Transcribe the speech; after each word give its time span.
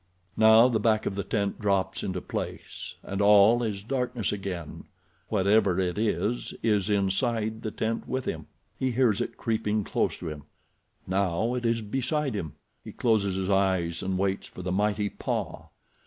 Now 0.35 0.67
the 0.67 0.79
back 0.79 1.05
of 1.05 1.13
the 1.13 1.23
tent 1.23 1.59
drops 1.61 2.01
into 2.01 2.21
place, 2.21 2.95
and 3.03 3.21
all 3.21 3.61
is 3.61 3.83
darkness 3.83 4.31
again—whatever 4.31 5.79
it 5.79 5.99
is 5.99 6.55
is 6.63 6.89
inside 6.89 7.61
the 7.61 7.69
tent 7.69 8.07
with 8.07 8.25
him. 8.25 8.47
He 8.79 8.89
hears 8.93 9.21
it 9.21 9.37
creeping 9.37 9.83
close 9.83 10.17
to 10.17 10.27
him—now 10.27 11.53
it 11.53 11.67
is 11.67 11.83
beside 11.83 12.33
him. 12.35 12.53
He 12.83 12.93
closes 12.93 13.35
his 13.35 13.51
eyes 13.51 14.01
and 14.01 14.17
waits 14.17 14.47
for 14.47 14.63
the 14.63 14.71
mighty 14.71 15.07
paw. 15.07 15.67